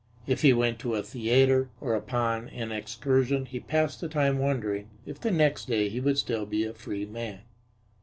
If 0.25 0.41
he 0.41 0.51
went 0.51 0.79
to 0.79 0.95
a 0.95 1.03
theatre 1.03 1.69
or 1.79 1.93
upon 1.93 2.49
an 2.49 2.71
excursion 2.71 3.45
he 3.45 3.59
passed 3.59 4.01
the 4.01 4.09
time 4.09 4.39
wondering 4.39 4.89
if 5.05 5.19
the 5.21 5.29
next 5.29 5.65
day 5.65 5.89
he 5.89 5.99
would 5.99 6.17
still 6.17 6.47
be 6.47 6.63
a 6.65 6.73
free 6.73 7.05
man. 7.05 7.41